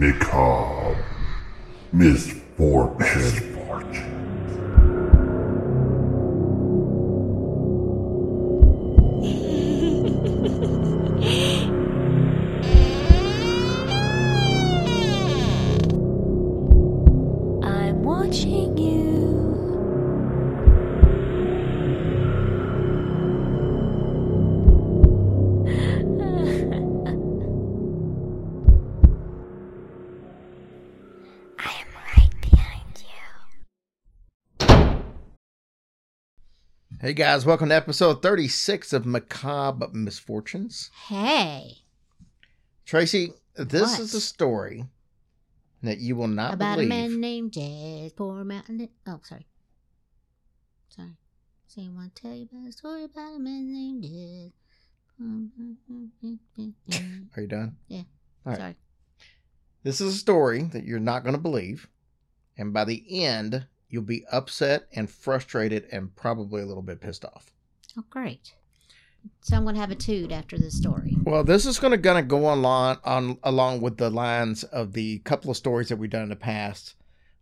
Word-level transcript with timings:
Macabre. 0.00 0.96
Misfortune. 1.92 3.49
Hey 37.00 37.14
guys, 37.14 37.46
welcome 37.46 37.70
to 37.70 37.74
episode 37.74 38.20
36 38.22 38.92
of 38.92 39.06
Macabre 39.06 39.88
Misfortunes. 39.92 40.90
Hey, 41.08 41.78
Tracy, 42.84 43.32
this 43.56 43.92
What? 43.92 44.00
is 44.00 44.14
a 44.14 44.20
story 44.20 44.84
that 45.82 45.98
you 45.98 46.14
will 46.14 46.28
not 46.28 46.52
about 46.54 46.76
believe. 46.76 46.88
a 46.90 46.94
man 46.94 47.20
named 47.20 47.52
Jazz, 47.52 48.12
poor 48.12 48.44
mountain. 48.44 48.86
Oh, 49.06 49.20
sorry. 49.22 49.46
Sorry. 50.90 51.16
Say, 51.68 51.86
I 51.86 51.88
want 51.88 52.14
to 52.14 52.22
tell 52.22 52.34
you 52.34 52.46
about 52.52 52.68
a 52.68 52.72
story 52.72 53.04
about 53.04 53.34
a 53.36 53.38
man 53.38 53.72
named 53.72 54.02
Jazz. 54.02 54.52
Are 57.36 57.40
you 57.42 57.46
done? 57.48 57.76
Yeah. 57.88 58.02
All 58.44 58.52
right. 58.52 58.58
Sorry. 58.58 58.76
This 59.84 60.00
is 60.02 60.14
a 60.14 60.18
story 60.18 60.64
that 60.64 60.84
you're 60.84 60.98
not 60.98 61.22
going 61.22 61.34
to 61.34 61.40
believe. 61.40 61.88
And 62.58 62.74
by 62.74 62.84
the 62.84 63.24
end, 63.24 63.66
you'll 63.90 64.02
be 64.02 64.24
upset 64.32 64.86
and 64.94 65.10
frustrated 65.10 65.86
and 65.92 66.14
probably 66.16 66.62
a 66.62 66.66
little 66.66 66.82
bit 66.82 67.00
pissed 67.00 67.24
off. 67.24 67.52
Oh, 67.98 68.04
great. 68.08 68.54
So 69.42 69.56
I'm 69.56 69.64
going 69.64 69.74
to 69.74 69.80
have 69.80 69.90
a 69.90 69.96
toot 69.96 70.32
after 70.32 70.56
this 70.56 70.76
story. 70.76 71.16
Well, 71.24 71.44
this 71.44 71.66
is 71.66 71.78
going 71.78 71.90
to 71.90 71.98
gonna 71.98 72.22
go 72.22 72.52
along 72.52 72.98
on 73.04 73.38
along 73.42 73.82
with 73.82 73.98
the 73.98 74.10
lines 74.10 74.64
of 74.64 74.92
the 74.92 75.18
couple 75.20 75.50
of 75.50 75.56
stories 75.56 75.88
that 75.88 75.96
we've 75.96 76.10
done 76.10 76.22
in 76.22 76.28
the 76.30 76.36
past. 76.36 76.94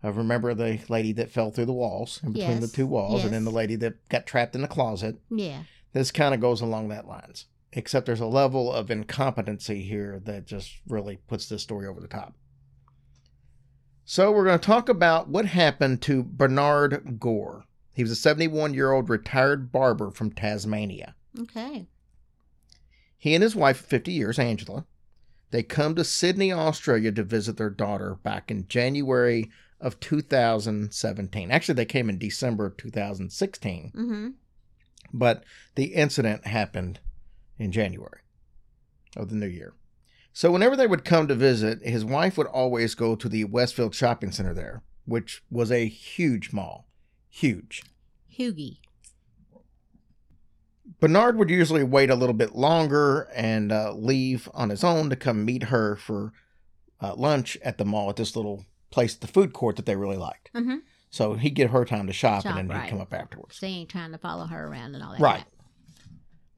Uh, 0.03 0.13
remember 0.13 0.55
the 0.55 0.81
lady 0.89 1.13
that 1.13 1.31
fell 1.31 1.51
through 1.51 1.67
the 1.67 1.73
walls 1.73 2.21
in 2.23 2.33
between 2.33 2.61
the 2.61 2.69
two 2.69 2.87
walls, 2.87 3.25
and 3.25 3.33
then 3.33 3.45
the 3.45 3.51
lady 3.51 3.75
that 3.77 4.09
got 4.09 4.27
trapped 4.27 4.55
in 4.55 4.63
the 4.63 4.69
closet. 4.69 5.17
Yeah. 5.29 5.65
This 5.93 6.13
kind 6.13 6.35
of 6.35 6.41
goes 6.41 6.61
along 6.61 6.89
that 6.89 7.09
lines, 7.09 7.47
except 7.73 8.07
there's 8.07 8.21
a 8.21 8.27
level 8.27 8.73
of 8.73 8.91
incompetency 8.91 9.83
here 9.83 10.21
that 10.25 10.47
just 10.47 10.79
really 10.87 11.19
puts 11.27 11.49
this 11.49 11.63
story 11.63 11.87
over 11.89 12.01
the 12.01 12.07
top. 12.07 12.35
So 14.11 14.33
we're 14.33 14.47
going 14.47 14.59
to 14.59 14.67
talk 14.67 14.89
about 14.89 15.29
what 15.29 15.45
happened 15.45 16.01
to 16.03 16.23
Bernard 16.23 17.21
Gore. 17.21 17.67
He 17.95 18.03
was 18.03 18.11
a 18.11 18.17
71 18.17 18.73
year 18.73 18.91
old 18.91 19.11
retired 19.11 19.71
barber 19.71 20.11
from 20.11 20.31
Tasmania. 20.31 21.15
Okay. 21.39 21.89
He 23.19 23.35
and 23.35 23.43
his 23.43 23.55
wife 23.55 23.81
of 23.81 23.87
50 23.87 24.11
years, 24.11 24.39
Angela, 24.39 24.87
they 25.51 25.63
come 25.63 25.95
to 25.95 26.05
Sydney, 26.05 26.51
Australia 26.51 27.13
to 27.13 27.23
visit 27.23 27.59
their 27.59 27.69
daughter 27.69 28.15
back 28.23 28.51
in 28.51 28.67
January 28.67 29.51
of 29.79 30.01
2017. 30.01 31.51
Actually, 31.51 31.75
they 31.75 31.85
came 31.85 32.09
in 32.09 32.17
December 32.17 32.65
of 32.65 32.79
2016, 32.79 33.93
Mm-hmm. 33.95 34.29
but 35.13 35.45
the 35.75 35.93
incident 35.95 36.47
happened 36.47 37.01
in 37.59 37.73
January 37.73 38.21
of 39.19 39.29
the 39.29 39.37
new 39.37 39.47
year. 39.47 39.75
So 40.33 40.53
whenever 40.53 40.77
they 40.77 40.87
would 40.87 41.05
come 41.05 41.27
to 41.29 41.35
visit, 41.35 41.83
his 41.83 42.05
wife 42.05 42.39
would 42.39 42.47
always 42.47 42.95
go 42.95 43.17
to 43.17 43.29
the 43.29 43.45
Westfield 43.45 43.95
Shopping 43.95 44.31
Center 44.31 44.55
there, 44.55 44.83
which 45.05 45.43
was 45.51 45.73
a 45.73 45.87
huge 45.87 46.53
mall. 46.53 46.87
Huge. 47.29 47.83
Hugie. 48.39 48.79
Bernard 51.01 51.37
would 51.37 51.51
usually 51.51 51.85
wait 51.85 52.11
a 52.11 52.15
little 52.15 52.35
bit 52.35 52.55
longer 52.55 53.29
and 53.35 53.71
uh, 53.71 53.93
leave 53.93 54.49
on 54.55 54.71
his 54.71 54.83
own 54.83 55.11
to 55.11 55.17
come 55.17 55.45
meet 55.45 55.65
her 55.65 55.97
for 55.97 56.33
uh, 57.01 57.15
lunch 57.15 57.57
at 57.63 57.79
the 57.79 57.85
mall 57.85 58.11
at 58.11 58.17
this 58.17 58.35
little 58.35 58.65
place, 58.91 59.15
the 59.15 59.27
food 59.27 59.53
court 59.53 59.77
that 59.77 59.87
they 59.87 59.97
really 59.97 60.17
liked. 60.17 60.51
Mm-hmm. 60.55 60.77
So 61.11 61.35
he'd 61.35 61.51
get 61.51 61.71
her 61.71 61.85
time 61.85 62.07
to 62.07 62.13
shop, 62.13 62.43
Shop, 62.43 62.57
and 62.57 62.71
then 62.71 62.81
he'd 62.81 62.91
come 62.91 63.01
up 63.01 63.15
afterwards. 63.15 63.61
They 63.61 63.69
ain't 63.69 63.89
trying 63.89 64.13
to 64.13 64.19
follow 64.19 64.47
her 64.47 64.67
around 64.67 64.95
and 64.95 65.03
all 65.03 65.13
that. 65.13 65.21
Right. 65.21 65.45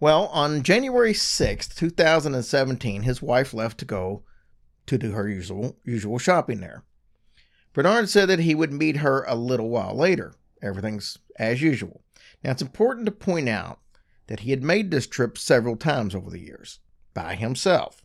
Well, 0.00 0.28
on 0.28 0.62
January 0.62 1.12
6th, 1.12 1.76
2017, 1.76 3.02
his 3.02 3.20
wife 3.20 3.52
left 3.52 3.76
to 3.78 3.84
go 3.84 4.24
to 4.86 4.96
do 4.96 5.12
her 5.12 5.28
usual 5.28 5.76
usual 5.84 6.18
shopping 6.18 6.60
there. 6.60 6.84
Bernard 7.74 8.08
said 8.08 8.30
that 8.30 8.38
he 8.38 8.54
would 8.54 8.72
meet 8.72 8.96
her 8.96 9.24
a 9.24 9.34
little 9.34 9.68
while 9.68 9.94
later. 9.94 10.32
Everything's 10.62 11.18
as 11.38 11.60
usual. 11.60 12.02
Now, 12.42 12.52
it's 12.52 12.62
important 12.62 13.04
to 13.06 13.12
point 13.12 13.48
out 13.48 13.78
that 14.26 14.40
he 14.40 14.50
had 14.50 14.62
made 14.62 14.90
this 14.90 15.06
trip 15.06 15.36
several 15.36 15.76
times 15.76 16.14
over 16.14 16.30
the 16.30 16.40
years 16.40 16.80
by 17.12 17.34
himself, 17.34 18.02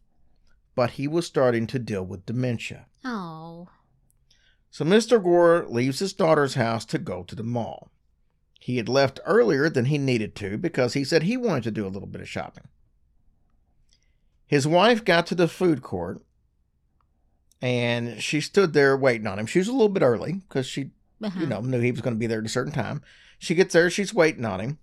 but 0.75 0.91
he 0.91 1.07
was 1.07 1.25
starting 1.25 1.65
to 1.67 1.79
deal 1.79 2.03
with 2.03 2.25
dementia. 2.25 2.87
Oh. 3.05 3.69
So 4.69 4.83
Mr. 4.83 5.23
Gore 5.23 5.65
leaves 5.69 5.99
his 5.99 6.11
daughter's 6.11 6.55
house 6.55 6.83
to 6.85 6.97
go 6.97 7.23
to 7.23 7.35
the 7.35 7.43
mall. 7.43 7.89
He 8.65 8.77
had 8.77 8.89
left 8.89 9.19
earlier 9.27 9.69
than 9.69 9.85
he 9.85 9.99
needed 9.99 10.33
to 10.37 10.57
because 10.57 10.93
he 10.95 11.03
said 11.03 11.21
he 11.21 11.37
wanted 11.37 11.65
to 11.65 11.71
do 11.71 11.85
a 11.85 11.93
little 11.93 12.07
bit 12.07 12.21
of 12.21 12.27
shopping. 12.27 12.63
His 14.47 14.65
wife 14.65 15.05
got 15.05 15.27
to 15.27 15.35
the 15.35 15.47
food 15.47 15.83
court 15.83 16.23
and 17.61 18.19
she 18.23 18.41
stood 18.41 18.73
there 18.73 18.97
waiting 18.97 19.27
on 19.27 19.37
him. 19.37 19.45
She 19.45 19.59
was 19.59 19.67
a 19.67 19.71
little 19.71 19.89
bit 19.89 20.01
early 20.01 20.33
because 20.33 20.65
she, 20.65 20.89
Uh-huh. 21.21 21.39
you 21.41 21.45
know, 21.45 21.61
knew 21.61 21.79
he 21.79 21.91
was 21.91 22.01
going 22.01 22.15
to 22.15 22.19
be 22.19 22.25
there 22.25 22.39
at 22.39 22.45
a 22.47 22.49
certain 22.49 22.73
time. 22.73 23.03
She 23.37 23.53
gets 23.53 23.71
there, 23.71 23.87
she's 23.91 24.15
waiting 24.15 24.45
on 24.45 24.59
him, 24.59 24.79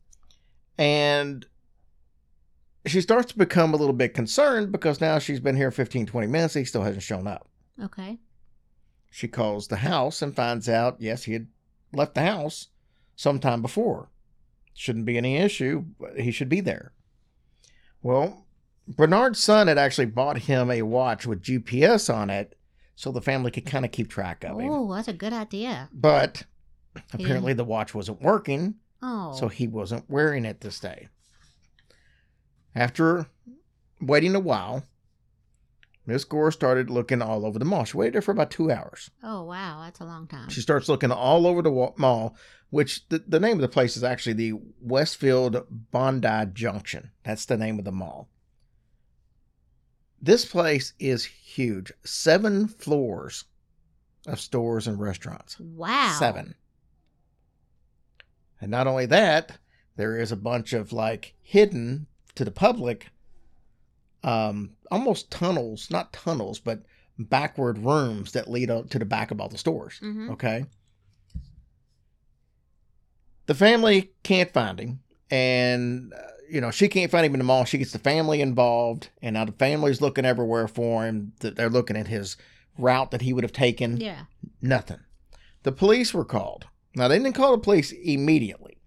and 0.78 1.44
she 2.86 3.00
starts 3.00 3.32
to 3.32 3.38
become 3.38 3.74
a 3.74 3.76
little 3.76 3.92
bit 3.94 4.14
concerned 4.14 4.70
because 4.70 5.00
now 5.00 5.18
she's 5.18 5.40
been 5.40 5.56
here 5.56 5.72
15, 5.72 6.06
20 6.06 6.26
minutes. 6.28 6.54
He 6.54 6.64
still 6.64 6.82
hasn't 6.84 7.02
shown 7.02 7.26
up. 7.26 7.48
Okay. 7.82 8.20
She 9.10 9.26
calls 9.26 9.66
the 9.66 9.78
house 9.78 10.22
and 10.22 10.36
finds 10.36 10.68
out, 10.68 10.98
yes, 11.00 11.24
he 11.24 11.32
had 11.32 11.48
left 11.92 12.14
the 12.14 12.22
house 12.22 12.68
sometime 13.16 13.62
before. 13.62 14.08
Shouldn't 14.74 15.04
be 15.06 15.16
any 15.18 15.36
issue. 15.36 15.84
but 16.00 16.18
He 16.20 16.30
should 16.30 16.48
be 16.48 16.60
there. 16.60 16.92
Well, 18.02 18.46
Bernard's 18.88 19.38
son 19.38 19.68
had 19.68 19.78
actually 19.78 20.06
bought 20.06 20.38
him 20.38 20.70
a 20.70 20.82
watch 20.82 21.26
with 21.26 21.42
GPS 21.42 22.12
on 22.12 22.30
it 22.30 22.56
so 22.96 23.12
the 23.12 23.20
family 23.20 23.50
could 23.50 23.66
kind 23.66 23.84
of 23.84 23.92
keep 23.92 24.08
track 24.08 24.44
of 24.44 24.58
him. 24.58 24.70
Oh, 24.70 24.92
that's 24.94 25.08
a 25.08 25.12
good 25.12 25.32
idea. 25.32 25.88
But 25.92 26.44
apparently 27.12 27.52
the 27.52 27.64
watch 27.64 27.94
wasn't 27.94 28.22
working, 28.22 28.74
Oh. 29.02 29.32
so 29.32 29.48
he 29.48 29.66
wasn't 29.68 30.08
wearing 30.10 30.44
it 30.44 30.60
this 30.60 30.80
day. 30.80 31.08
After 32.74 33.26
waiting 34.00 34.34
a 34.34 34.40
while, 34.40 34.84
Miss 36.04 36.24
Gore 36.24 36.50
started 36.50 36.90
looking 36.90 37.22
all 37.22 37.46
over 37.46 37.58
the 37.58 37.64
mall. 37.64 37.84
She 37.84 37.96
waited 37.96 38.14
there 38.14 38.22
for 38.22 38.32
about 38.32 38.50
two 38.50 38.70
hours. 38.70 39.10
oh, 39.22 39.44
wow. 39.44 39.82
That's 39.84 40.00
a 40.00 40.04
long 40.04 40.26
time. 40.26 40.48
She 40.48 40.60
starts 40.60 40.88
looking 40.88 41.12
all 41.12 41.46
over 41.46 41.62
the 41.62 41.92
mall, 41.96 42.36
which 42.70 43.08
the, 43.08 43.22
the 43.26 43.38
name 43.38 43.54
of 43.54 43.60
the 43.60 43.68
place 43.68 43.96
is 43.96 44.02
actually 44.02 44.32
the 44.32 44.54
Westfield 44.80 45.64
Bondi 45.92 46.46
Junction. 46.52 47.12
That's 47.22 47.44
the 47.46 47.56
name 47.56 47.78
of 47.78 47.84
the 47.84 47.92
mall. 47.92 48.28
This 50.20 50.44
place 50.44 50.92
is 50.98 51.24
huge. 51.24 51.92
Seven 52.04 52.68
floors 52.68 53.44
of 54.26 54.40
stores 54.40 54.86
and 54.86 54.98
restaurants. 55.00 55.58
Wow. 55.58 56.16
Seven. 56.18 56.54
And 58.60 58.70
not 58.70 58.86
only 58.86 59.06
that, 59.06 59.58
there 59.96 60.18
is 60.18 60.30
a 60.32 60.36
bunch 60.36 60.72
of 60.72 60.92
like 60.92 61.34
hidden 61.42 62.06
to 62.36 62.44
the 62.44 62.50
public, 62.52 63.08
um, 64.24 64.70
almost 64.90 65.30
tunnels, 65.30 65.90
not 65.90 66.12
tunnels, 66.12 66.58
but 66.60 66.82
backward 67.18 67.78
rooms 67.78 68.32
that 68.32 68.50
lead 68.50 68.70
up 68.70 68.90
to 68.90 68.98
the 68.98 69.04
back 69.04 69.30
of 69.30 69.40
all 69.40 69.48
the 69.48 69.58
stores. 69.58 70.00
Mhm. 70.02 70.30
Okay. 70.30 70.66
The 73.46 73.54
family 73.54 74.12
can't 74.22 74.52
find 74.52 74.78
him, 74.78 75.00
and 75.30 76.12
uh, 76.14 76.18
you 76.48 76.60
know 76.60 76.70
she 76.70 76.88
can't 76.88 77.10
find 77.10 77.26
him 77.26 77.34
in 77.34 77.38
the 77.38 77.44
mall. 77.44 77.64
She 77.64 77.78
gets 77.78 77.92
the 77.92 77.98
family 77.98 78.40
involved, 78.40 79.10
and 79.20 79.34
now 79.34 79.44
the 79.44 79.52
family's 79.52 80.00
looking 80.00 80.24
everywhere 80.24 80.68
for 80.68 81.04
him. 81.04 81.32
Th- 81.40 81.54
They're 81.54 81.68
looking 81.70 81.96
at 81.96 82.06
his 82.06 82.36
route 82.78 83.10
that 83.10 83.22
he 83.22 83.32
would 83.32 83.44
have 83.44 83.52
taken. 83.52 83.98
Yeah. 84.00 84.24
Nothing. 84.60 85.00
The 85.64 85.72
police 85.72 86.14
were 86.14 86.24
called. 86.24 86.66
Now 86.94 87.08
they 87.08 87.18
didn't 87.18 87.34
call 87.34 87.52
the 87.52 87.58
police 87.58 87.92
immediately. 87.92 88.78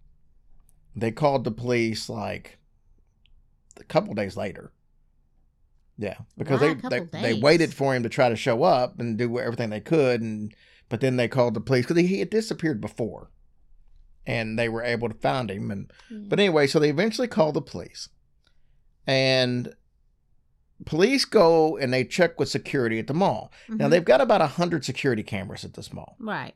They 0.95 1.11
called 1.11 1.43
the 1.43 1.51
police 1.51 2.07
like 2.09 2.57
a 3.77 3.83
couple 3.83 4.13
days 4.13 4.37
later. 4.37 4.71
Yeah, 5.97 6.17
because 6.37 6.59
Why 6.59 6.73
they 6.73 6.99
they, 6.99 7.21
they 7.21 7.33
waited 7.39 7.73
for 7.73 7.95
him 7.95 8.03
to 8.03 8.09
try 8.09 8.27
to 8.29 8.35
show 8.35 8.63
up 8.63 8.99
and 8.99 9.17
do 9.17 9.39
everything 9.39 9.69
they 9.69 9.79
could, 9.79 10.21
and 10.21 10.53
but 10.89 10.99
then 11.01 11.15
they 11.15 11.27
called 11.27 11.53
the 11.53 11.61
police 11.61 11.85
because 11.85 12.01
he 12.03 12.19
had 12.19 12.29
disappeared 12.29 12.81
before, 12.81 13.31
and 14.25 14.59
they 14.59 14.67
were 14.67 14.83
able 14.83 15.07
to 15.07 15.15
find 15.15 15.49
him. 15.49 15.71
And 15.71 15.91
but 16.09 16.39
anyway, 16.39 16.67
so 16.67 16.79
they 16.79 16.89
eventually 16.89 17.29
called 17.29 17.53
the 17.55 17.61
police, 17.61 18.09
and 19.07 19.73
police 20.85 21.23
go 21.23 21.77
and 21.77 21.93
they 21.93 22.03
check 22.03 22.37
with 22.37 22.49
security 22.49 22.99
at 22.99 23.07
the 23.07 23.13
mall. 23.13 23.51
Now 23.69 23.87
Mhm. 23.87 23.91
they've 23.91 24.03
got 24.05 24.19
about 24.19 24.41
a 24.41 24.47
hundred 24.47 24.83
security 24.83 25.23
cameras 25.23 25.63
at 25.63 25.75
this 25.75 25.93
mall, 25.93 26.17
Right. 26.19 26.55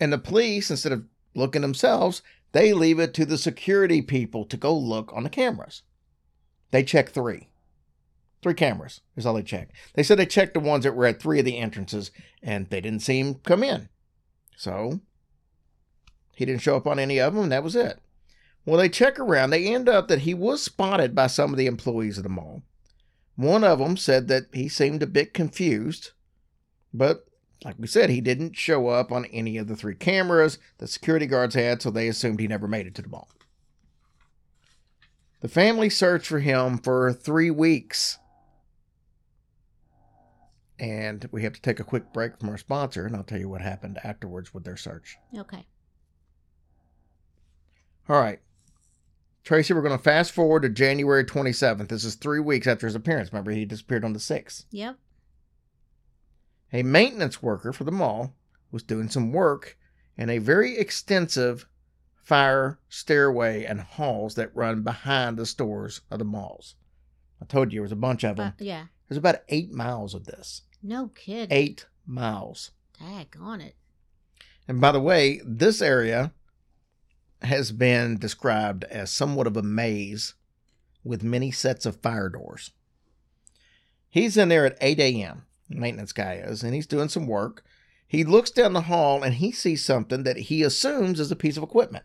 and 0.00 0.12
the 0.12 0.18
police, 0.18 0.70
instead 0.70 0.90
of 0.92 1.04
looking 1.34 1.62
themselves, 1.62 2.20
they 2.50 2.72
leave 2.72 2.98
it 2.98 3.14
to 3.14 3.24
the 3.24 3.38
security 3.38 4.02
people 4.02 4.44
to 4.46 4.56
go 4.56 4.76
look 4.76 5.12
on 5.12 5.22
the 5.22 5.30
cameras. 5.30 5.82
They 6.74 6.82
check 6.82 7.10
three. 7.10 7.50
Three 8.42 8.54
cameras 8.54 9.00
is 9.14 9.24
all 9.24 9.34
they 9.34 9.44
check. 9.44 9.68
They 9.94 10.02
said 10.02 10.18
they 10.18 10.26
checked 10.26 10.54
the 10.54 10.60
ones 10.60 10.82
that 10.82 10.96
were 10.96 11.06
at 11.06 11.22
three 11.22 11.38
of 11.38 11.44
the 11.44 11.58
entrances 11.58 12.10
and 12.42 12.68
they 12.68 12.80
didn't 12.80 13.02
see 13.02 13.20
him 13.20 13.36
come 13.36 13.62
in. 13.62 13.88
So 14.56 14.98
he 16.34 16.44
didn't 16.44 16.62
show 16.62 16.76
up 16.76 16.88
on 16.88 16.98
any 16.98 17.20
of 17.20 17.32
them, 17.32 17.44
and 17.44 17.52
that 17.52 17.62
was 17.62 17.76
it. 17.76 18.00
Well, 18.66 18.78
they 18.78 18.88
check 18.88 19.20
around. 19.20 19.50
They 19.50 19.72
end 19.72 19.88
up 19.88 20.08
that 20.08 20.22
he 20.22 20.34
was 20.34 20.64
spotted 20.64 21.14
by 21.14 21.28
some 21.28 21.52
of 21.52 21.58
the 21.58 21.68
employees 21.68 22.18
of 22.18 22.24
the 22.24 22.28
mall. 22.28 22.64
One 23.36 23.62
of 23.62 23.78
them 23.78 23.96
said 23.96 24.26
that 24.26 24.46
he 24.52 24.68
seemed 24.68 25.00
a 25.04 25.06
bit 25.06 25.32
confused, 25.32 26.10
but 26.92 27.26
like 27.64 27.76
we 27.78 27.86
said, 27.86 28.10
he 28.10 28.20
didn't 28.20 28.56
show 28.56 28.88
up 28.88 29.12
on 29.12 29.26
any 29.26 29.58
of 29.58 29.68
the 29.68 29.76
three 29.76 29.94
cameras 29.94 30.58
the 30.78 30.88
security 30.88 31.26
guards 31.26 31.54
had, 31.54 31.82
so 31.82 31.92
they 31.92 32.08
assumed 32.08 32.40
he 32.40 32.48
never 32.48 32.66
made 32.66 32.88
it 32.88 32.96
to 32.96 33.02
the 33.02 33.08
mall. 33.08 33.28
The 35.44 35.50
family 35.50 35.90
searched 35.90 36.28
for 36.28 36.40
him 36.40 36.78
for 36.78 37.12
three 37.12 37.50
weeks. 37.50 38.16
And 40.78 41.28
we 41.32 41.42
have 41.42 41.52
to 41.52 41.60
take 41.60 41.78
a 41.78 41.84
quick 41.84 42.14
break 42.14 42.38
from 42.38 42.48
our 42.48 42.56
sponsor, 42.56 43.04
and 43.04 43.14
I'll 43.14 43.24
tell 43.24 43.38
you 43.38 43.50
what 43.50 43.60
happened 43.60 43.98
afterwards 44.02 44.54
with 44.54 44.64
their 44.64 44.78
search. 44.78 45.18
Okay. 45.36 45.66
All 48.08 48.18
right. 48.18 48.40
Tracy, 49.42 49.74
we're 49.74 49.82
going 49.82 49.94
to 49.94 50.02
fast 50.02 50.32
forward 50.32 50.62
to 50.62 50.70
January 50.70 51.26
27th. 51.26 51.88
This 51.88 52.04
is 52.04 52.14
three 52.14 52.40
weeks 52.40 52.66
after 52.66 52.86
his 52.86 52.96
appearance. 52.96 53.30
Remember, 53.30 53.50
he 53.50 53.66
disappeared 53.66 54.06
on 54.06 54.14
the 54.14 54.20
6th. 54.20 54.64
Yep. 54.70 54.96
A 56.72 56.82
maintenance 56.82 57.42
worker 57.42 57.74
for 57.74 57.84
the 57.84 57.92
mall 57.92 58.34
was 58.72 58.82
doing 58.82 59.10
some 59.10 59.30
work 59.30 59.76
in 60.16 60.30
a 60.30 60.38
very 60.38 60.78
extensive 60.78 61.66
fire 62.24 62.78
stairway 62.88 63.64
and 63.64 63.80
halls 63.80 64.34
that 64.34 64.54
run 64.56 64.82
behind 64.82 65.36
the 65.36 65.46
stores 65.46 66.00
of 66.10 66.18
the 66.18 66.24
malls. 66.24 66.74
I 67.40 67.44
told 67.44 67.72
you 67.72 67.78
there 67.78 67.82
was 67.82 67.92
a 67.92 67.96
bunch 67.96 68.24
of 68.24 68.32
uh, 68.32 68.44
them. 68.44 68.54
But, 68.58 68.64
yeah. 68.64 68.86
There's 69.08 69.18
about 69.18 69.42
eight 69.50 69.70
miles 69.70 70.14
of 70.14 70.24
this. 70.24 70.62
No 70.82 71.08
kidding. 71.08 71.56
Eight 71.56 71.86
miles. 72.06 72.70
Dag 72.98 73.36
on 73.38 73.60
it. 73.60 73.76
And 74.66 74.80
by 74.80 74.92
the 74.92 75.00
way, 75.00 75.40
this 75.44 75.82
area 75.82 76.32
has 77.42 77.70
been 77.70 78.18
described 78.18 78.84
as 78.84 79.10
somewhat 79.10 79.46
of 79.46 79.56
a 79.56 79.62
maze 79.62 80.34
with 81.04 81.22
many 81.22 81.50
sets 81.50 81.84
of 81.84 82.00
fire 82.00 82.30
doors. 82.30 82.70
He's 84.08 84.36
in 84.38 84.48
there 84.48 84.64
at 84.64 84.78
8 84.80 84.98
a.m., 85.00 85.44
maintenance 85.68 86.12
guy 86.12 86.34
is, 86.34 86.62
and 86.62 86.74
he's 86.74 86.86
doing 86.86 87.10
some 87.10 87.26
work. 87.26 87.62
He 88.06 88.24
looks 88.24 88.50
down 88.50 88.72
the 88.72 88.82
hall 88.82 89.22
and 89.22 89.34
he 89.34 89.52
sees 89.52 89.84
something 89.84 90.22
that 90.22 90.36
he 90.36 90.62
assumes 90.62 91.20
is 91.20 91.30
a 91.30 91.36
piece 91.36 91.56
of 91.56 91.62
equipment. 91.62 92.04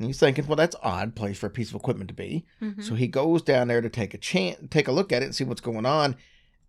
And 0.00 0.06
he's 0.06 0.18
thinking, 0.18 0.46
well, 0.46 0.56
that's 0.56 0.74
odd 0.82 1.14
place 1.14 1.38
for 1.38 1.46
a 1.46 1.50
piece 1.50 1.68
of 1.68 1.74
equipment 1.74 2.08
to 2.08 2.14
be. 2.14 2.46
Mhm. 2.62 2.82
So 2.82 2.94
he 2.94 3.06
goes 3.06 3.42
down 3.42 3.68
there 3.68 3.82
to 3.82 3.90
take 3.90 4.14
a 4.14 4.18
chance, 4.18 4.56
take 4.70 4.88
a 4.88 4.92
look 4.92 5.12
at 5.12 5.20
it 5.20 5.26
and 5.26 5.34
see 5.34 5.44
what's 5.44 5.60
going 5.60 5.84
on, 5.84 6.16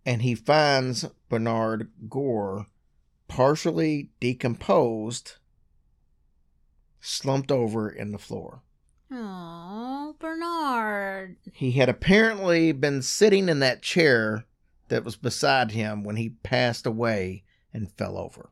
and 0.04 0.20
he 0.20 0.34
finds 0.34 1.06
Bernard 1.30 1.90
Gore 2.10 2.66
partially 3.28 4.10
decomposed, 4.20 5.36
slumped 7.00 7.50
over 7.50 7.88
in 7.88 8.12
the 8.12 8.18
floor. 8.18 8.60
Oh, 9.10 10.14
Bernard. 10.18 11.36
He 11.54 11.72
had 11.72 11.88
apparently 11.88 12.72
been 12.72 13.00
sitting 13.00 13.48
in 13.48 13.60
that 13.60 13.80
chair 13.80 14.44
that 14.88 15.04
was 15.04 15.16
beside 15.16 15.70
him 15.70 16.04
when 16.04 16.16
he 16.16 16.28
passed 16.42 16.84
away 16.84 17.44
and 17.72 17.90
fell 17.92 18.18
over. 18.18 18.50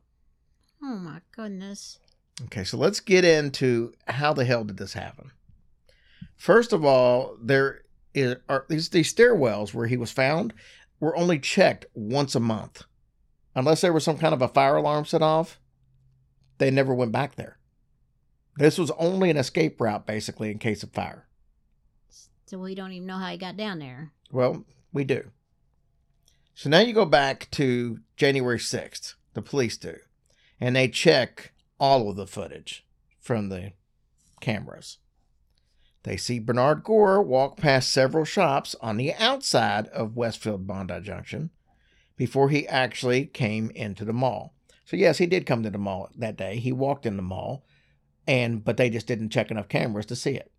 Oh 0.81 0.95
my 0.95 1.21
goodness. 1.35 1.99
Okay, 2.45 2.63
so 2.63 2.77
let's 2.77 2.99
get 2.99 3.23
into 3.23 3.93
how 4.07 4.33
the 4.33 4.45
hell 4.45 4.63
did 4.63 4.77
this 4.77 4.93
happen. 4.93 5.31
First 6.37 6.73
of 6.73 6.83
all, 6.83 7.37
there 7.41 7.83
is, 8.13 8.37
are 8.49 8.65
these 8.67 8.89
these 8.89 9.13
stairwells 9.13 9.73
where 9.73 9.87
he 9.87 9.97
was 9.97 10.11
found 10.11 10.53
were 10.99 11.15
only 11.15 11.39
checked 11.39 11.85
once 11.93 12.35
a 12.35 12.39
month, 12.39 12.83
unless 13.55 13.81
there 13.81 13.93
was 13.93 14.03
some 14.03 14.17
kind 14.17 14.33
of 14.33 14.41
a 14.41 14.47
fire 14.47 14.77
alarm 14.77 15.05
set 15.05 15.21
off. 15.21 15.59
They 16.57 16.71
never 16.71 16.93
went 16.93 17.11
back 17.11 17.35
there. 17.35 17.57
This 18.57 18.77
was 18.77 18.91
only 18.91 19.29
an 19.29 19.37
escape 19.37 19.79
route, 19.79 20.05
basically, 20.05 20.51
in 20.51 20.59
case 20.59 20.83
of 20.83 20.91
fire. 20.91 21.27
So 22.45 22.59
we 22.59 22.75
don't 22.75 22.91
even 22.91 23.07
know 23.07 23.17
how 23.17 23.29
he 23.29 23.37
got 23.37 23.57
down 23.57 23.79
there. 23.79 24.11
Well, 24.31 24.65
we 24.91 25.03
do. 25.03 25.31
So 26.53 26.69
now 26.69 26.79
you 26.79 26.93
go 26.93 27.05
back 27.05 27.49
to 27.51 27.99
January 28.17 28.59
6th, 28.59 29.15
the 29.33 29.41
police 29.41 29.77
do, 29.77 29.95
and 30.59 30.75
they 30.75 30.87
check 30.87 31.53
all 31.81 32.07
of 32.07 32.15
the 32.15 32.27
footage 32.27 32.85
from 33.19 33.49
the 33.49 33.73
cameras. 34.39 34.99
They 36.03 36.15
see 36.15 36.37
Bernard 36.37 36.83
Gore 36.83 37.21
walk 37.23 37.57
past 37.57 37.91
several 37.91 38.23
shops 38.23 38.75
on 38.81 38.97
the 38.97 39.13
outside 39.15 39.87
of 39.87 40.15
Westfield 40.15 40.67
Bondi 40.67 41.01
Junction 41.01 41.49
before 42.15 42.49
he 42.49 42.67
actually 42.67 43.25
came 43.25 43.71
into 43.71 44.05
the 44.05 44.13
mall. 44.13 44.53
So 44.85 44.95
yes, 44.95 45.17
he 45.17 45.25
did 45.25 45.47
come 45.47 45.63
to 45.63 45.71
the 45.71 45.79
mall 45.79 46.09
that 46.15 46.37
day. 46.37 46.57
He 46.57 46.71
walked 46.71 47.07
in 47.07 47.15
the 47.15 47.23
mall 47.23 47.65
and 48.27 48.63
but 48.63 48.77
they 48.77 48.91
just 48.91 49.07
didn't 49.07 49.29
check 49.29 49.49
enough 49.49 49.67
cameras 49.67 50.05
to 50.07 50.15
see 50.15 50.35
it. 50.35 50.51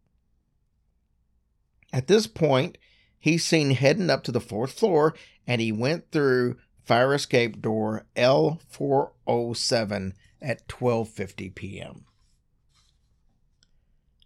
At 1.92 2.08
this 2.08 2.26
point, 2.26 2.78
he's 3.18 3.44
seen 3.44 3.70
heading 3.70 4.10
up 4.10 4.24
to 4.24 4.32
the 4.32 4.40
fourth 4.40 4.72
floor 4.72 5.14
and 5.46 5.60
he 5.60 5.70
went 5.70 6.10
through 6.10 6.56
fire 6.84 7.14
escape 7.14 7.60
door 7.62 8.06
L407 8.16 10.12
at 10.40 10.66
12:50 10.68 11.54
p.m. 11.54 12.04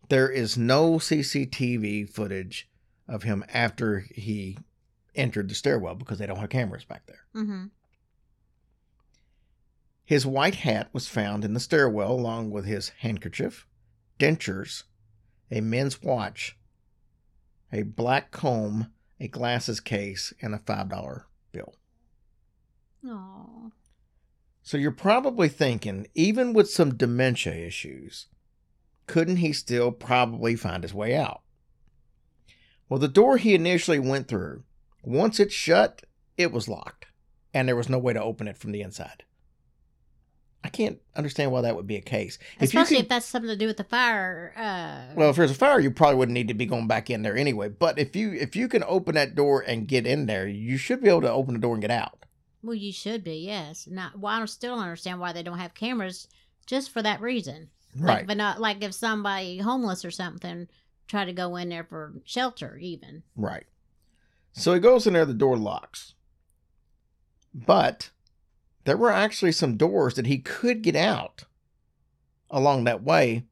There 0.08 0.28
is 0.30 0.56
no 0.56 0.94
CCTV 0.94 2.08
footage 2.10 2.68
of 3.08 3.24
him 3.24 3.44
after 3.52 4.06
he 4.14 4.58
entered 5.14 5.48
the 5.48 5.54
stairwell 5.54 5.94
because 5.94 6.18
they 6.18 6.26
don't 6.26 6.38
have 6.38 6.50
cameras 6.50 6.84
back 6.84 7.06
there. 7.06 7.24
Mm-hmm. 7.34 7.64
His 10.04 10.24
white 10.24 10.56
hat 10.56 10.88
was 10.92 11.08
found 11.08 11.44
in 11.44 11.54
the 11.54 11.60
stairwell 11.60 12.12
along 12.12 12.50
with 12.50 12.64
his 12.64 12.90
handkerchief, 13.00 13.66
dentures, 14.20 14.84
a 15.50 15.60
men's 15.60 16.00
watch, 16.00 16.56
a 17.72 17.82
black 17.82 18.30
comb, 18.30 18.92
a 19.18 19.26
glasses 19.26 19.80
case, 19.80 20.32
and 20.40 20.54
a 20.54 20.58
$5 20.58 21.25
bill. 21.50 21.75
Oh. 23.06 23.72
So 24.62 24.76
you're 24.76 24.90
probably 24.90 25.48
thinking, 25.48 26.08
even 26.14 26.52
with 26.52 26.68
some 26.68 26.96
dementia 26.96 27.54
issues, 27.54 28.26
couldn't 29.06 29.36
he 29.36 29.52
still 29.52 29.92
probably 29.92 30.56
find 30.56 30.82
his 30.82 30.92
way 30.92 31.14
out? 31.14 31.42
Well, 32.88 32.98
the 33.00 33.08
door 33.08 33.36
he 33.36 33.54
initially 33.54 33.98
went 33.98 34.28
through, 34.28 34.64
once 35.02 35.38
it 35.38 35.52
shut, 35.52 36.02
it 36.36 36.52
was 36.52 36.68
locked, 36.68 37.06
and 37.54 37.68
there 37.68 37.76
was 37.76 37.88
no 37.88 37.98
way 37.98 38.12
to 38.12 38.22
open 38.22 38.48
it 38.48 38.58
from 38.58 38.72
the 38.72 38.82
inside. 38.82 39.22
I 40.64 40.68
can't 40.68 40.98
understand 41.14 41.52
why 41.52 41.60
that 41.60 41.76
would 41.76 41.86
be 41.86 41.94
a 41.94 42.00
case. 42.00 42.38
Especially 42.60 42.96
if 42.96 43.02
can, 43.02 43.08
that's 43.08 43.26
something 43.26 43.48
to 43.48 43.56
do 43.56 43.68
with 43.68 43.76
the 43.76 43.84
fire. 43.84 44.52
Uh, 44.56 45.14
well, 45.14 45.30
if 45.30 45.36
there's 45.36 45.52
a 45.52 45.54
fire, 45.54 45.78
you 45.78 45.92
probably 45.92 46.16
wouldn't 46.16 46.34
need 46.34 46.48
to 46.48 46.54
be 46.54 46.66
going 46.66 46.88
back 46.88 47.08
in 47.08 47.22
there 47.22 47.36
anyway. 47.36 47.68
But 47.68 48.00
if 48.00 48.16
you 48.16 48.32
if 48.32 48.56
you 48.56 48.66
can 48.66 48.82
open 48.88 49.14
that 49.14 49.36
door 49.36 49.60
and 49.60 49.86
get 49.86 50.08
in 50.08 50.26
there, 50.26 50.48
you 50.48 50.76
should 50.76 51.02
be 51.02 51.08
able 51.08 51.20
to 51.20 51.30
open 51.30 51.54
the 51.54 51.60
door 51.60 51.75
and 51.75 51.82
get 51.82 51.92
out. 51.92 52.25
Well, 52.66 52.75
you 52.75 52.92
should 52.92 53.23
be, 53.25 53.37
yes. 53.37 53.88
Not. 53.90 54.18
Well, 54.18 54.42
I 54.42 54.44
still 54.46 54.75
don't 54.75 54.85
understand 54.85 55.20
why 55.20 55.32
they 55.32 55.42
don't 55.42 55.58
have 55.58 55.75
cameras 55.75 56.28
just 56.66 56.90
for 56.90 57.02
that 57.02 57.20
reason. 57.20 57.70
Right. 57.96 58.18
Like, 58.18 58.26
but 58.26 58.37
not 58.37 58.61
like 58.61 58.82
if 58.82 58.92
somebody 58.92 59.58
homeless 59.58 60.04
or 60.04 60.11
something 60.11 60.68
try 61.08 61.25
to 61.25 61.32
go 61.32 61.56
in 61.56 61.68
there 61.68 61.85
for 61.85 62.14
shelter, 62.25 62.76
even. 62.78 63.23
Right. 63.37 63.64
So 64.52 64.75
he 64.75 64.80
goes 64.80 65.06
in 65.06 65.12
there, 65.12 65.25
the 65.25 65.35
door 65.35 65.56
locks. 65.56 66.14
But 67.54 68.11
there 68.85 68.96
were 68.96 69.12
actually 69.12 69.52
some 69.52 69.76
doors 69.76 70.14
that 70.14 70.26
he 70.26 70.38
could 70.38 70.82
get 70.82 70.96
out 70.96 71.44
along 72.50 72.85
that 72.85 73.02
way. 73.02 73.44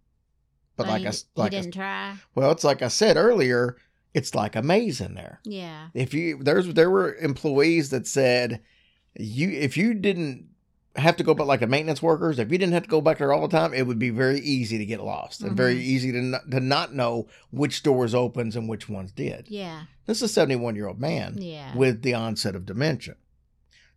But 0.77 0.87
oh, 0.87 0.91
like 0.91 1.03
he, 1.03 1.09
I 1.09 1.13
like 1.37 1.53
he 1.53 1.59
I, 1.59 1.61
didn't 1.61 1.75
try. 1.75 2.17
well, 2.35 2.51
it's 2.51 2.65
like 2.65 2.83
I 2.83 2.89
said 2.89 3.17
earlier, 3.17 3.77
it's 4.13 4.35
like 4.35 4.57
a 4.57 4.63
maze 4.63 5.01
in 5.01 5.15
there. 5.15 5.41
Yeah. 5.45 5.89
If 5.95 6.13
you 6.15 6.43
there's 6.43 6.73
there 6.75 6.91
were 6.91 7.15
employees 7.17 7.91
that 7.91 8.07
said 8.07 8.61
you 9.17 9.51
if 9.51 9.77
you 9.77 9.95
didn't 9.95 10.49
have 10.97 11.17
to 11.17 11.25
go 11.25 11.35
back 11.35 11.47
like 11.47 11.61
the 11.61 11.67
maintenance 11.67 12.01
workers, 12.03 12.39
if 12.39 12.53
you 12.53 12.59
didn't 12.59 12.73
have 12.73 12.85
to 12.85 12.89
go 12.89 13.01
back 13.01 13.19
there 13.19 13.33
all 13.33 13.47
the 13.49 13.57
time, 13.57 13.75
it 13.75 13.85
would 13.87 13.99
be 13.99 14.11
very 14.11 14.39
easy 14.41 14.79
to 14.79 14.87
get 14.87 15.01
lost 15.03 15.43
and 15.43 15.57
very 15.57 15.75
Mhm. 15.75 15.81
easy 15.81 16.13
to 16.13 16.23
not, 16.23 16.51
to 16.53 16.61
not 16.61 16.95
know 16.95 17.27
which 17.51 17.83
doors 17.83 18.15
opens 18.15 18.55
and 18.55 18.69
which 18.69 18.89
ones 18.89 19.11
did. 19.11 19.49
Yeah. 19.49 19.87
This 20.07 20.19
is 20.19 20.31
a 20.31 20.33
71 20.33 20.77
year 20.77 20.87
old 20.87 21.01
man 21.01 21.37
Yeah. 21.41 21.77
with 21.77 22.03
the 22.03 22.15
onset 22.15 22.55
of 22.55 22.65
dementia. 22.65 23.17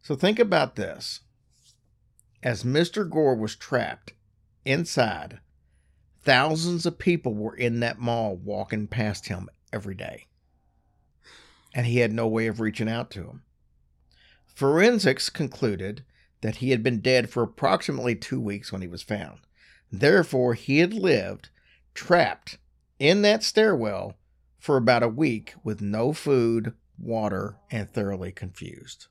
So 0.02 0.16
think 0.16 0.40
about 0.40 0.76
this. 0.76 1.20
As 2.42 2.64
Mr. 2.64 3.08
Gore 3.08 3.36
was 3.36 3.56
trapped 3.56 4.14
inside, 4.66 5.40
thousands 6.24 6.86
of 6.88 6.98
people 6.98 7.34
were 7.36 7.56
in 7.56 7.80
that 7.82 8.00
mall 8.00 8.36
walking 8.38 8.88
past 8.88 9.28
him 9.28 9.50
every 9.72 9.96
day. 9.96 10.24
and 11.76 11.86
he 11.86 11.98
had 11.98 12.12
no 12.12 12.28
way 12.28 12.48
of 12.48 12.60
reaching 12.60 12.90
out 12.90 13.12
to 13.12 13.24
him. 13.26 13.44
Forensics 14.58 15.30
concluded 15.30 16.04
that 16.42 16.56
he 16.56 16.72
had 16.72 16.82
been 16.82 17.00
dead 17.00 17.30
for 17.30 17.44
approximately 17.44 18.16
two 18.16 18.42
weeks 18.42 18.72
when 18.72 18.82
he 18.82 18.88
was 18.88 19.04
found. 19.04 19.42
Therefore, 19.92 20.56
he 20.56 20.80
had 20.80 20.96
lived 20.96 21.50
trapped 21.94 22.58
in 22.98 23.22
that 23.22 23.44
stairwell 23.44 24.16
for 24.58 24.76
about 24.76 25.04
a 25.04 25.08
week 25.08 25.54
with 25.64 25.80
no 25.80 26.12
food, 26.12 26.74
water, 26.98 27.58
and 27.70 27.88
thoroughly 27.88 28.32
confused. 28.32 29.06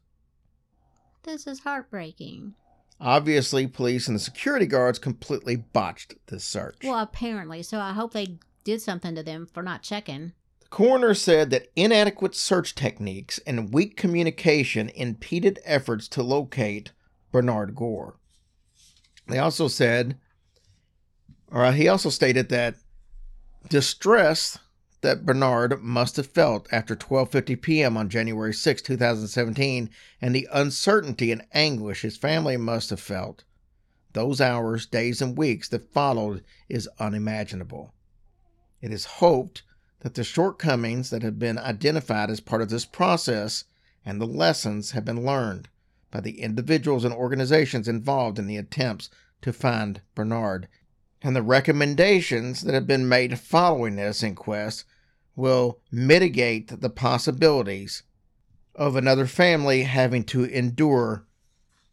This 1.23 1.47
is 1.47 1.61
heartbreaking. 1.61 2.55
Obviously, 3.01 3.69
police 3.69 4.09
and 4.09 4.17
the 4.17 4.21
security 4.21 4.67
guards 4.67 4.99
completely 4.99 5.55
botched 5.55 6.15
this 6.27 6.43
search. 6.43 6.79
Well, 6.83 6.99
apparently. 6.99 7.63
So 7.63 7.79
I 7.79 7.93
hope 7.93 8.15
they 8.15 8.41
did 8.65 8.83
something 8.83 9.15
to 9.15 9.23
them 9.23 9.47
for 9.47 9.63
not 9.63 9.83
checking. 9.83 10.33
Coroner 10.77 11.15
said 11.15 11.49
that 11.49 11.73
inadequate 11.75 12.35
search 12.35 12.75
techniques 12.75 13.41
and 13.47 13.73
weak 13.73 13.97
communication 13.97 14.91
impeded 14.91 15.59
efforts 15.65 16.07
to 16.09 16.23
locate 16.23 16.93
Bernard 17.33 17.75
Gore. 17.75 18.19
They 19.27 19.39
also 19.39 19.69
said, 19.69 20.19
or 21.51 21.73
he 21.73 21.89
also 21.89 22.11
stated 22.11 22.51
that 22.51 22.75
distress 23.71 24.59
that 25.01 25.25
Bernard 25.25 25.83
must 25.83 26.17
have 26.17 26.27
felt 26.27 26.69
after 26.71 26.95
12:50 26.95 27.63
p.m. 27.63 27.97
on 27.97 28.11
January 28.11 28.53
6, 28.53 28.83
2017, 28.83 29.89
and 30.21 30.35
the 30.35 30.47
uncertainty 30.53 31.33
and 31.33 31.47
anguish 31.55 32.03
his 32.03 32.19
family 32.19 32.59
must 32.59 32.91
have 32.91 33.01
felt 33.01 33.45
those 34.13 34.43
hours, 34.43 34.85
days, 34.85 35.23
and 35.23 35.39
weeks 35.39 35.71
that 35.71 35.91
followed 35.95 36.45
is 36.69 36.87
unimaginable. 36.99 37.95
It 38.83 38.93
is 38.93 39.07
hoped 39.07 39.63
that 40.01 40.15
the 40.15 40.25
shortcomings 40.25 41.11
that 41.11 41.23
have 41.23 41.39
been 41.39 41.59
identified 41.59 42.31
as 42.31 42.41
part 42.41 42.63
of 42.63 42.71
this 42.71 42.85
process 42.85 43.65
and 44.05 44.21
the 44.21 44.27
lessons 44.27 44.93
have 44.93 45.05
been 45.05 45.25
learned 45.25 45.69
by 46.11 46.21
the 46.21 46.41
individuals 46.41 47.05
and 47.05 47.13
organizations 47.13 47.89
involved 47.89 48.39
in 48.39 48.47
the 48.47 48.57
attempts 48.57 49.11
to 49.43 49.53
find 49.53 50.01
Bernard. 50.15 50.69
And 51.23 51.35
the 51.35 51.43
recommendations 51.43 52.63
that 52.63 52.75
have 52.75 52.87
been 52.87 53.09
made 53.09 53.39
following 53.39 53.97
this 53.97 54.23
inquest 54.23 54.85
will 55.35 55.81
mitigate 55.91 56.81
the 56.81 56.91
possibilities 56.91 58.03
of 58.75 58.97
another 58.97 59.27
family 59.27 59.83
having 59.83 60.25
to 60.25 60.45
endure 60.45 61.27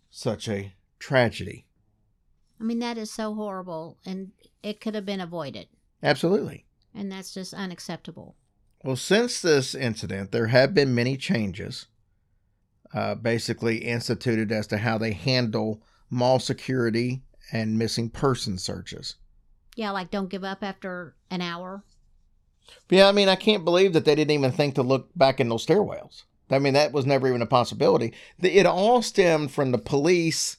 such 0.09 0.47
a 0.47 0.73
tragedy. 0.99 1.65
I 2.59 2.63
mean, 2.63 2.79
that 2.79 2.97
is 2.97 3.11
so 3.11 3.33
horrible, 3.33 3.97
and 4.05 4.31
it 4.61 4.79
could 4.79 4.95
have 4.95 5.05
been 5.05 5.19
avoided. 5.19 5.67
Absolutely. 6.01 6.65
And 6.95 7.11
that's 7.11 7.33
just 7.33 7.53
unacceptable. 7.53 8.35
Well, 8.83 8.95
since 8.95 9.41
this 9.41 9.73
incident, 9.73 10.31
there 10.31 10.47
have 10.47 10.73
been 10.73 10.93
many 10.93 11.17
changes, 11.17 11.87
uh, 12.93 13.15
basically 13.15 13.77
instituted 13.77 14.51
as 14.51 14.67
to 14.67 14.77
how 14.77 14.97
they 14.97 15.13
handle 15.13 15.81
mall 16.09 16.39
security 16.39 17.23
and 17.51 17.77
missing 17.77 18.09
person 18.09 18.57
searches. 18.57 19.15
Yeah, 19.75 19.91
like 19.91 20.11
don't 20.11 20.29
give 20.29 20.43
up 20.43 20.63
after 20.63 21.15
an 21.31 21.41
hour. 21.41 21.83
Yeah, 22.89 23.07
I 23.07 23.11
mean, 23.11 23.29
I 23.29 23.35
can't 23.35 23.65
believe 23.65 23.93
that 23.93 24.05
they 24.05 24.15
didn't 24.15 24.31
even 24.31 24.51
think 24.51 24.75
to 24.75 24.83
look 24.83 25.09
back 25.15 25.39
in 25.39 25.49
those 25.49 25.65
stairwells. 25.65 26.23
I 26.49 26.59
mean, 26.59 26.73
that 26.73 26.91
was 26.91 27.05
never 27.05 27.27
even 27.27 27.41
a 27.41 27.47
possibility. 27.47 28.13
It 28.39 28.65
all 28.65 29.01
stemmed 29.01 29.51
from 29.51 29.71
the 29.71 29.77
police 29.77 30.57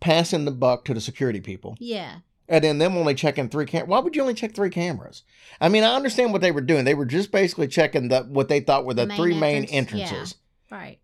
passing 0.00 0.44
the 0.44 0.50
buck 0.50 0.84
to 0.86 0.94
the 0.94 1.00
security 1.00 1.40
people. 1.40 1.76
Yeah. 1.78 2.18
And 2.52 2.62
then 2.62 2.76
them 2.76 2.98
only 2.98 3.14
checking 3.14 3.48
three 3.48 3.64
cam. 3.64 3.86
Why 3.86 3.98
would 3.98 4.14
you 4.14 4.20
only 4.20 4.34
check 4.34 4.54
three 4.54 4.68
cameras? 4.68 5.22
I 5.58 5.70
mean, 5.70 5.84
I 5.84 5.94
understand 5.94 6.32
what 6.32 6.42
they 6.42 6.52
were 6.52 6.60
doing. 6.60 6.84
They 6.84 6.92
were 6.94 7.06
just 7.06 7.32
basically 7.32 7.66
checking 7.66 8.08
the 8.08 8.24
what 8.24 8.48
they 8.48 8.60
thought 8.60 8.84
were 8.84 8.92
the 8.92 9.06
Main 9.06 9.16
three 9.16 9.34
main 9.34 9.64
entrance, 9.64 9.92
yeah. 10.00 10.04
entrances. 10.06 10.34
Right. 10.70 10.98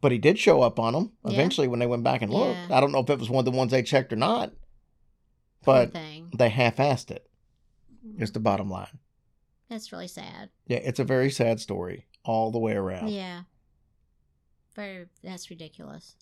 But 0.00 0.12
he 0.12 0.18
did 0.18 0.38
show 0.38 0.62
up 0.62 0.80
on 0.80 0.94
them 0.94 1.12
Yeah. 1.26 1.34
eventually 1.34 1.68
when 1.68 1.78
they 1.78 1.86
went 1.86 2.04
back 2.04 2.22
and 2.22 2.32
looked. 2.32 2.56
Yeah. 2.70 2.76
I 2.76 2.80
don't 2.80 2.90
know 2.90 3.00
if 3.00 3.10
it 3.10 3.18
was 3.18 3.28
one 3.28 3.46
of 3.46 3.52
the 3.52 3.56
ones 3.56 3.70
they 3.70 3.82
checked 3.82 4.14
or 4.14 4.16
not, 4.16 4.54
but 5.62 5.92
they 6.34 6.48
half-assed 6.48 7.10
it. 7.10 7.28
Is 8.18 8.32
the 8.32 8.40
bottom 8.40 8.68
line. 8.68 8.98
That's 9.68 9.92
really 9.92 10.08
sad. 10.08 10.48
Yeah, 10.66 10.78
it's 10.78 10.98
a 10.98 11.04
very 11.04 11.30
sad 11.30 11.60
story 11.60 12.06
all 12.24 12.50
the 12.50 12.58
way 12.58 12.72
around. 12.72 13.10
Yeah. 13.10 13.42
Very. 14.74 15.06
That's 15.22 15.50
ridiculous. 15.50 16.16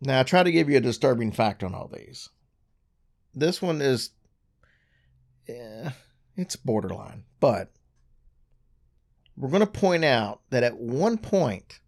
Now, 0.00 0.20
I 0.20 0.22
try 0.24 0.42
to 0.42 0.52
give 0.52 0.68
you 0.68 0.76
a 0.76 0.80
disturbing 0.80 1.32
fact 1.32 1.62
on 1.64 1.74
all 1.74 1.88
these. 1.88 2.28
This 3.34 3.60
one 3.60 3.80
is, 3.80 4.10
yeah, 5.48 5.92
it's 6.36 6.56
borderline, 6.56 7.24
but 7.40 7.70
we're 9.36 9.48
going 9.48 9.60
to 9.60 9.66
point 9.66 10.04
out 10.04 10.40
that 10.50 10.62
at 10.62 10.78
one 10.78 11.18
point, 11.18 11.80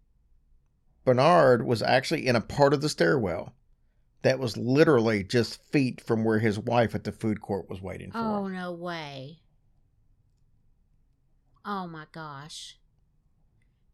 Bernard 1.05 1.65
was 1.65 1.81
actually 1.81 2.27
in 2.27 2.35
a 2.35 2.41
part 2.41 2.73
of 2.73 2.81
the 2.81 2.89
stairwell 2.89 3.53
that 4.23 4.39
was 4.39 4.57
literally 4.57 5.23
just 5.23 5.63
feet 5.71 6.01
from 6.01 6.25
where 6.25 6.39
his 6.39 6.59
wife 6.59 6.93
at 6.93 7.05
the 7.05 7.13
food 7.13 7.39
court 7.39 7.69
was 7.69 7.81
waiting 7.81 8.11
for. 8.11 8.17
Him. 8.17 8.25
Oh 8.25 8.47
no 8.47 8.73
way. 8.73 9.39
Oh 11.65 11.87
my 11.87 12.05
gosh. 12.11 12.77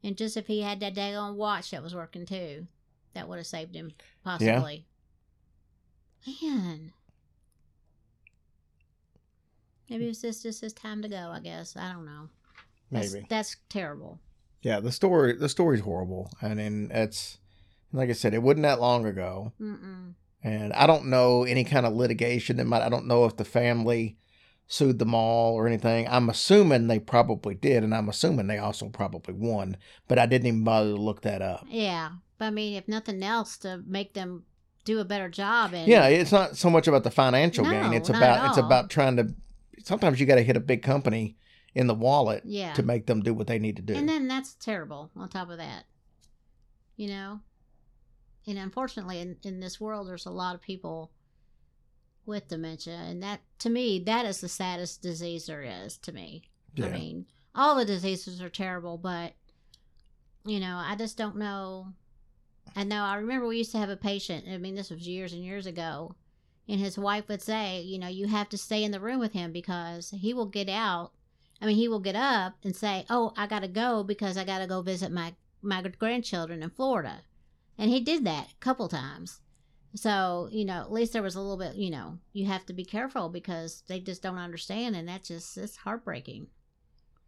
And 0.03 0.17
just 0.17 0.36
if 0.38 0.48
he 0.48 0.62
had 0.62 0.79
that 0.79 0.95
daggone 0.95 1.36
watch 1.36 1.72
that 1.72 1.83
was 1.83 1.93
working 1.93 2.25
too, 2.25 2.67
that 3.13 3.27
would 3.29 3.38
have 3.38 3.45
saved 3.45 3.75
him 3.75 3.91
possibly. 4.24 4.86
Yeah. 6.24 6.51
Man. 6.51 6.93
Maybe 9.93 10.07
it's 10.07 10.21
just 10.21 10.43
just 10.43 10.62
his 10.62 10.73
time 10.73 11.01
to 11.03 11.07
go. 11.07 11.31
I 11.31 11.39
guess 11.39 11.77
I 11.77 11.93
don't 11.93 12.05
know. 12.05 12.29
That's, 12.91 13.13
Maybe. 13.13 13.25
that's 13.29 13.55
terrible. 13.69 14.19
Yeah, 14.62 14.79
the 14.79 14.91
story 14.91 15.38
the 15.38 15.50
story's 15.50 15.81
horrible, 15.81 16.31
I 16.41 16.53
mean, 16.55 16.89
it's 16.91 17.38
like 17.91 18.09
I 18.09 18.13
said, 18.13 18.33
it 18.33 18.41
wasn't 18.41 18.63
that 18.63 18.81
long 18.81 19.05
ago. 19.05 19.53
Mm-mm. 19.62 20.15
and 20.43 20.73
I 20.73 20.88
don't 20.88 21.05
know 21.05 21.43
any 21.43 21.63
kind 21.63 21.85
of 21.85 21.93
litigation 21.93 22.57
that 22.57 22.65
might. 22.65 22.81
I 22.81 22.89
don't 22.89 23.07
know 23.07 23.25
if 23.25 23.38
the 23.38 23.45
family 23.45 24.17
sued 24.65 24.97
the 24.97 25.05
mall 25.05 25.53
or 25.53 25.67
anything. 25.67 26.07
I'm 26.09 26.29
assuming 26.29 26.88
they 26.88 27.00
probably 27.00 27.53
did, 27.53 27.83
and 27.83 27.93
I'm 27.93 28.09
assuming 28.09 28.47
they 28.47 28.57
also 28.57 28.89
probably 28.89 29.35
won. 29.35 29.77
But 30.07 30.17
I 30.17 30.25
didn't 30.25 30.47
even 30.47 30.63
bother 30.63 30.91
to 30.91 30.95
look 30.95 31.21
that 31.21 31.41
up. 31.43 31.67
Yeah, 31.69 32.13
but 32.39 32.45
I 32.45 32.50
mean, 32.50 32.75
if 32.75 32.88
nothing 32.88 33.21
else, 33.21 33.57
to 33.59 33.83
make 33.85 34.13
them 34.13 34.43
do 34.85 35.00
a 35.00 35.05
better 35.05 35.29
job. 35.29 35.73
And 35.73 35.88
Yeah, 35.88 36.07
it's 36.07 36.31
not 36.31 36.57
so 36.57 36.69
much 36.69 36.88
about 36.88 37.03
the 37.03 37.12
financial 37.12 37.65
gain. 37.65 37.93
It's 37.93 38.09
about 38.09 38.50
it's 38.50 38.57
about 38.57 38.89
trying 38.89 39.17
to. 39.17 39.33
Sometimes 39.83 40.19
you 40.19 40.25
got 40.25 40.35
to 40.35 40.43
hit 40.43 40.57
a 40.57 40.61
big 40.61 40.81
company 40.81 41.37
in 41.75 41.87
the 41.87 41.93
wallet 41.93 42.43
yeah. 42.45 42.73
to 42.73 42.83
make 42.83 43.05
them 43.05 43.21
do 43.21 43.33
what 43.33 43.47
they 43.47 43.59
need 43.59 43.75
to 43.75 43.81
do. 43.81 43.95
And 43.95 44.07
then 44.07 44.27
that's 44.27 44.55
terrible 44.55 45.11
on 45.15 45.29
top 45.29 45.49
of 45.49 45.57
that. 45.57 45.85
You 46.95 47.09
know? 47.09 47.39
And 48.47 48.57
unfortunately, 48.57 49.19
in, 49.19 49.37
in 49.43 49.59
this 49.59 49.79
world, 49.79 50.07
there's 50.07 50.25
a 50.25 50.31
lot 50.31 50.55
of 50.55 50.61
people 50.61 51.11
with 52.25 52.47
dementia. 52.47 52.95
And 52.95 53.23
that, 53.23 53.41
to 53.59 53.69
me, 53.69 53.99
that 54.05 54.25
is 54.25 54.41
the 54.41 54.49
saddest 54.49 55.01
disease 55.01 55.45
there 55.45 55.63
is 55.63 55.97
to 55.99 56.11
me. 56.11 56.43
I 56.81 56.89
mean, 56.89 57.25
all 57.53 57.75
the 57.75 57.85
diseases 57.85 58.41
are 58.41 58.49
terrible, 58.49 58.97
but, 58.97 59.33
you 60.45 60.59
know, 60.59 60.77
I 60.77 60.95
just 60.95 61.17
don't 61.17 61.37
know. 61.37 61.93
I 62.75 62.83
know, 62.83 63.03
I 63.03 63.15
remember 63.17 63.47
we 63.47 63.57
used 63.57 63.73
to 63.73 63.77
have 63.77 63.89
a 63.89 63.97
patient, 63.97 64.45
I 64.49 64.57
mean, 64.57 64.73
this 64.73 64.89
was 64.89 65.07
years 65.07 65.33
and 65.33 65.43
years 65.43 65.67
ago, 65.67 66.15
and 66.67 66.79
his 66.79 66.98
wife 66.98 67.27
would 67.27 67.41
say, 67.41 67.82
you 67.82 68.00
know, 68.00 68.08
you 68.08 68.27
have 68.27 68.50
to 68.50 68.58
stay 68.58 68.84
in 68.84 68.91
the 68.91 69.00
room 69.00 69.20
with 69.20 69.34
him 69.34 69.51
because 69.51 70.12
he 70.12 70.34
will 70.34 70.46
get 70.46 70.70
out. 70.70 71.12
I 71.62 71.65
mean, 71.65 71.75
he 71.75 71.88
will 71.88 72.00
get 72.00 72.15
up 72.15 72.55
and 72.63 72.75
say, 72.75 73.05
"Oh, 73.10 73.34
I 73.38 73.48
got 73.48 73.62
to 73.62 73.67
go 73.67 74.03
because 74.03 74.38
I 74.38 74.43
got 74.43 74.60
to 74.60 74.67
go 74.67 74.82
visit 74.82 75.12
my 75.12 75.34
my 75.62 75.82
grandchildren 75.82 76.62
in 76.63 76.70
Florida," 76.70 77.22
and 77.77 77.89
he 77.89 78.00
did 78.00 78.25
that 78.25 78.48
a 78.51 78.60
couple 78.60 78.88
times. 78.89 79.39
So 79.96 80.50
you 80.51 80.65
know, 80.65 80.82
at 80.82 80.91
least 80.91 81.13
there 81.13 81.22
was 81.22 81.36
a 81.36 81.41
little 81.41 81.58
bit. 81.58 81.75
You 81.75 81.91
know, 81.91 82.20
you 82.34 82.48
have 82.48 82.65
to 82.65 82.74
be 82.74 82.84
careful 82.84 83.29
because 83.29 83.84
they 83.88 84.00
just 84.00 84.22
don't 84.22 84.38
understand, 84.38 84.96
and 84.96 85.08
that's 85.08 85.27
just 85.29 85.58
it's 85.58 85.77
heartbreaking. 85.77 86.48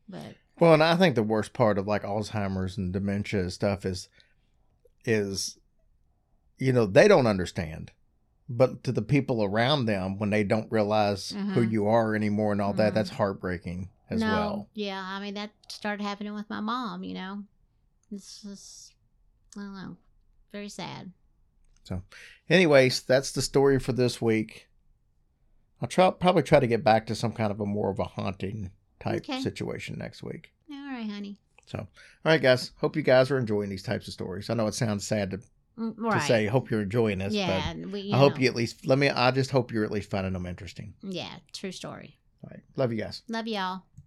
But 0.07 0.35
Well, 0.59 0.73
and 0.73 0.83
I 0.83 0.95
think 0.95 1.15
the 1.15 1.23
worst 1.23 1.53
part 1.53 1.77
of 1.77 1.87
like 1.87 2.03
Alzheimer's 2.03 2.77
and 2.77 2.91
dementia 2.93 3.41
and 3.41 3.53
stuff 3.53 3.85
is, 3.85 4.07
is, 5.03 5.57
you 6.57 6.71
know, 6.73 6.85
they 6.85 7.07
don't 7.07 7.27
understand, 7.27 7.91
but 8.47 8.83
to 8.83 8.91
the 8.91 9.01
people 9.01 9.43
around 9.43 9.85
them 9.85 10.17
when 10.19 10.29
they 10.29 10.43
don't 10.43 10.71
realize 10.71 11.31
who 11.31 11.37
Mhm. 11.65 11.71
you 11.71 11.87
are 11.87 12.15
anymore 12.15 12.51
and 12.51 12.61
all 12.61 12.73
that, 12.73 12.91
Mhm. 12.91 12.95
that's 12.95 13.09
heartbreaking 13.11 13.89
as 14.09 14.21
no, 14.21 14.31
well. 14.31 14.69
yeah, 14.73 15.01
I 15.03 15.19
mean 15.19 15.33
that 15.33 15.51
started 15.67 16.03
happening 16.03 16.33
with 16.35 16.49
my 16.49 16.59
mom. 16.59 17.03
You 17.03 17.15
know, 17.15 17.43
it's 18.11 18.41
just 18.43 18.93
I 19.57 19.61
don't 19.61 19.73
know, 19.73 19.97
very 20.51 20.69
sad. 20.69 21.11
So 21.83 22.01
anyways, 22.49 23.01
that's 23.03 23.31
the 23.31 23.41
story 23.41 23.79
for 23.79 23.93
this 23.93 24.21
week. 24.21 24.67
I'll 25.81 25.87
try 25.87 26.09
probably 26.11 26.43
try 26.43 26.59
to 26.59 26.67
get 26.67 26.83
back 26.83 27.05
to 27.07 27.15
some 27.15 27.31
kind 27.33 27.51
of 27.51 27.59
a 27.59 27.65
more 27.65 27.89
of 27.89 27.99
a 27.99 28.03
haunting 28.05 28.71
type 28.99 29.23
Okay. 29.29 29.41
situation 29.41 29.97
next 29.97 30.23
week. 30.23 30.51
All 30.71 30.77
right, 30.77 31.09
honey. 31.09 31.37
So, 31.67 31.79
all 31.79 31.87
right, 32.23 32.41
guys. 32.41 32.71
Hope 32.77 32.95
you 32.95 33.01
guys 33.01 33.29
are 33.31 33.37
enjoying 33.37 33.69
these 33.69 33.83
types 33.83 34.07
of 34.07 34.13
stories. 34.13 34.49
I 34.49 34.53
know 34.53 34.67
it 34.67 34.73
sounds 34.75 35.05
sad 35.05 35.31
to, 35.31 35.41
Mm, 35.79 36.11
to 36.11 36.21
say. 36.21 36.45
Hope 36.45 36.71
you're 36.71 36.81
enjoying 36.81 37.19
this, 37.19 37.33
yeah, 37.33 37.73
we, 37.73 38.11
I 38.13 38.17
hope 38.17 38.35
know. 38.35 38.41
you 38.41 38.47
at 38.49 38.55
least 38.55 38.85
let 38.85 38.97
me. 38.97 39.09
I 39.09 39.31
just 39.31 39.51
hope 39.51 39.71
you're 39.71 39.83
at 39.83 39.91
least 39.91 40.09
finding 40.09 40.33
them 40.33 40.45
interesting. 40.45 40.93
Yeah, 41.01 41.33
true 41.53 41.71
story. 41.71 42.17
All 42.43 42.51
right, 42.51 42.63
love 42.75 42.91
you 42.93 42.99
guys. 42.99 43.23
Love 43.27 43.47
y'all. 43.47 43.83